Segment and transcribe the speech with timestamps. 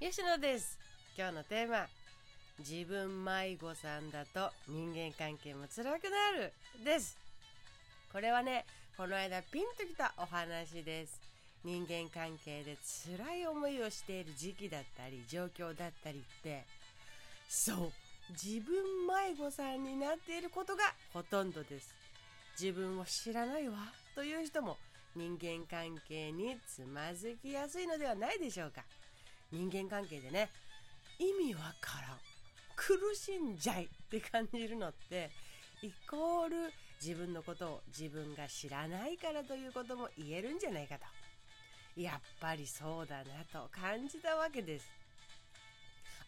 [0.00, 0.78] 吉野です。
[1.18, 1.88] 今日のテーマ
[2.60, 6.52] 自分迷子さんだと人間関係も辛くなる
[6.84, 7.18] です。
[8.12, 8.64] これはね
[8.96, 11.20] この間ピンときたお話です。
[11.64, 12.76] 人間関係で
[13.18, 16.62] 辛い思いをしている時期だったり状況だったりって
[17.48, 17.76] そう
[18.30, 18.76] 自分
[19.08, 21.92] 迷子さんになっていることがほとんどです。
[22.56, 23.74] 自分を知らないわ
[24.14, 24.76] という人も
[25.16, 28.84] 人間関係につまずきやすいのではないでしょうか。
[29.50, 30.50] 人間関係でね。
[31.18, 32.18] 意味わからん。
[32.76, 35.30] 苦しんじゃいって感じるのって
[35.82, 42.00] イコール自分のことを自分が知らないからということも言えるんじゃないかと。
[42.00, 44.86] やっぱりそうだなと感じたわけです。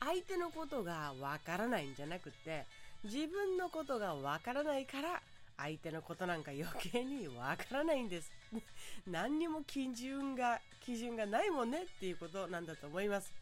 [0.00, 2.64] 相手のことがわからないんじゃなくて
[3.04, 5.20] 自分のことがわからないから
[5.62, 8.30] 相手のことなんか余計にわからないんです。
[9.06, 13.32] 何にも基準が基準がないもんねっていうことなんだと思います。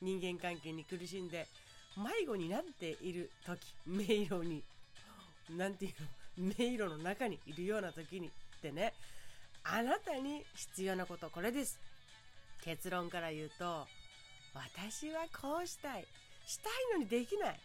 [0.00, 1.46] 人間関係に苦しんで
[1.96, 4.62] 迷子になっている時迷路に
[5.50, 5.94] 何てい
[6.36, 6.54] うの？
[6.56, 8.92] 迷路の中にいるような時にってね。
[9.64, 11.78] あなたに必要なことこれです。
[12.62, 13.86] 結論から言うと
[14.54, 16.06] 私はこうしたい。
[16.46, 17.60] したいのにできない。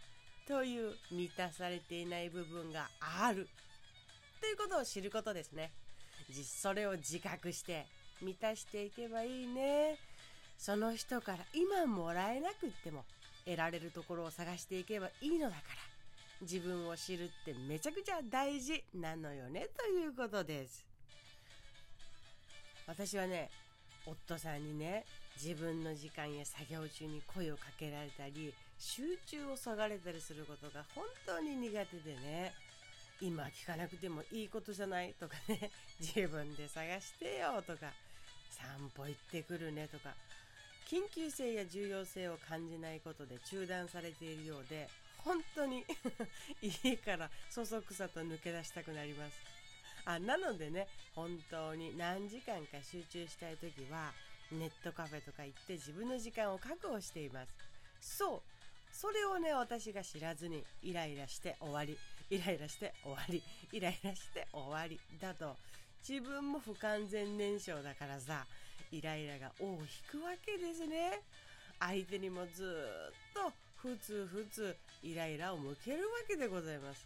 [0.47, 3.49] という満たされていない部分がある。
[4.39, 5.71] ということを知ることですね。
[6.43, 7.85] それを自覚して
[8.21, 9.97] 満たしていけばいいね。
[10.57, 13.05] その人から今もらえなくっても
[13.45, 15.63] 得られるところを探していけばいいのだから
[16.41, 20.85] 自分を知るってめちゃくちゃ大事なのよねということです。
[22.88, 23.49] 私はね
[24.05, 25.05] 夫さんにね
[25.41, 32.53] 自分の時間や作業中に声をかけられたり集中をそがれたりすることが本当に苦手でね。
[33.21, 35.13] 今聞かなくてもいいことじゃない？
[35.19, 35.71] とかね。
[35.99, 37.91] 自分で探してよとか。
[38.51, 40.14] 散歩行ってくるねとか。
[40.87, 44.87] 緊急性や重要性を感じないことで中断されているようで
[45.17, 45.83] 本当に
[46.61, 49.37] 家からそそくさと抜け出したくなります。
[50.05, 54.13] あなのでね本当に何時間か集中したい時は
[54.52, 57.53] ネットカフェとか行って自分の時間を確保しています。
[57.99, 58.42] そう。
[58.95, 61.97] それをね私が知らずにイライラして終わり。
[62.30, 63.42] イライラして終わり。
[63.71, 65.55] イライラして終わりだと。
[66.08, 68.45] 自分も不完全燃焼だからさ
[68.92, 69.80] イライラが尾を
[70.14, 71.21] 引くわけですね。
[71.80, 77.05] 相手にもずっとふつふつイライラを向けるわけでございます。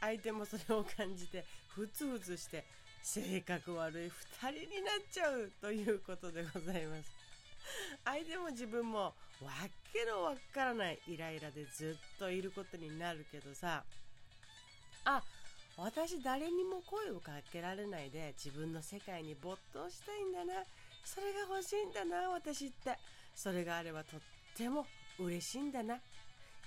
[0.00, 2.64] 相手もそれを感じてふつふつして
[3.02, 7.12] 性格悪い2人になっちゃうということでございます。
[8.04, 9.12] 相手も自分もわ
[9.92, 13.84] けのわからないイライラでずっといることになるけどさ
[15.04, 15.22] あ
[15.76, 20.62] 私誰にも声をかけられないで自分の世界に没頭したいんだな。
[21.04, 22.96] それが欲しいんだな私って。
[23.34, 24.20] それがあればとっ
[24.56, 24.86] ても
[25.18, 25.96] 嬉しいんだな。
[25.96, 25.98] っ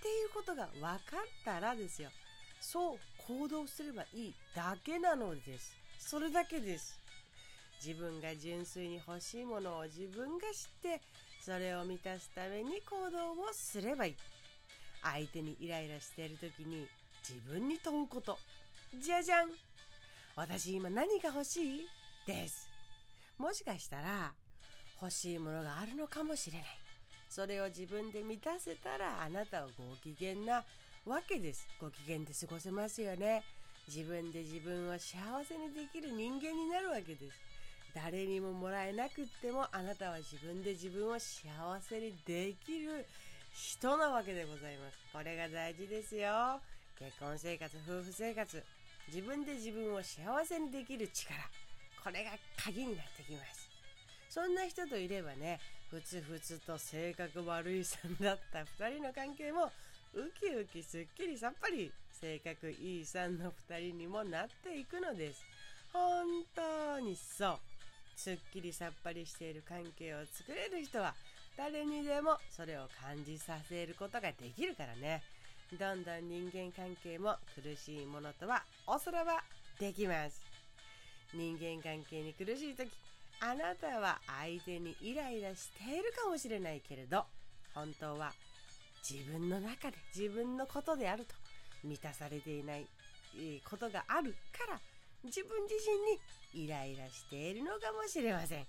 [0.01, 0.99] ていうことが分かっ
[1.45, 2.09] たらですよ。
[2.59, 2.97] そう
[3.27, 5.75] 行動すればいいだけなのです。
[5.99, 6.99] それだけです。
[7.85, 11.01] 自分が純粋に欲しいものを自分が知って
[11.41, 14.15] それを満たすために行動をすればいい。
[15.03, 16.87] 相手にイライラしている時に
[17.27, 18.37] 自分に問うこと。
[19.01, 19.49] じゃじゃん
[20.35, 21.87] 私今何が欲しい？
[22.27, 22.69] です。
[23.39, 24.31] もしかしたら
[25.01, 26.67] 欲しいものがあるのかもしれない。
[27.27, 30.63] それを自分で満たせたらあなたはご機嫌な
[31.05, 31.67] わけです。
[31.81, 33.43] ご機嫌で過ごせますよね。
[33.87, 37.33] 自分で自分を幸せにできる人間になるわけです。
[37.95, 41.49] 誰にももらえなくってもあなたは自分で自分を幸
[41.81, 43.05] せにできる
[43.53, 44.97] 人なわけでございます。
[45.13, 46.59] これが大事ですよ。
[46.97, 48.63] 結婚生活、夫婦生活、
[49.07, 51.35] 自分で自分を幸せにできる力。
[52.01, 53.69] これが鍵になってきます。
[54.29, 59.71] そんな人といればね、ふつふつと性格悪いさんだった2人の関係も、
[60.13, 65.43] ウキウキすっきりさっぱり、性格いいさんの2人にもなっていくのです。
[65.91, 66.25] 本
[66.55, 67.59] 当にそう。
[68.15, 71.13] すっきりさっぱりしている関係を作れる人は、
[71.57, 75.21] 誰にでもそれを感じさせることができるからね。
[75.73, 79.43] どんどん人間関係も苦しいものとはおそらば
[79.79, 80.41] できます。
[81.33, 82.89] 人間関係に苦しい時、
[83.41, 87.25] あなたは相手にイライラしているかもしれないけれど、
[87.73, 88.31] 本当は
[89.03, 91.33] 自分の中で自分のことであると
[91.83, 92.85] 満たされていない
[93.69, 94.79] ことがあるから
[95.25, 95.75] 自分自
[96.55, 98.65] 身にイライラしているのかもしれません。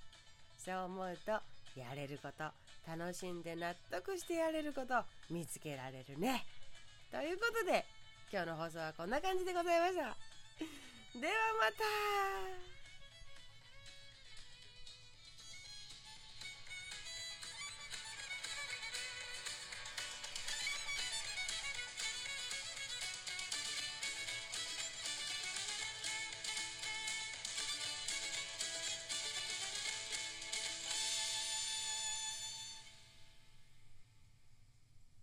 [0.59, 1.31] そう思うと
[1.79, 2.45] やれること、
[2.91, 6.45] 楽しんで納得してやれること見つけられるね。
[7.17, 7.83] ということで、
[8.31, 10.03] 今日の放送はこんな感じでございました。
[10.03, 12.76] ではまた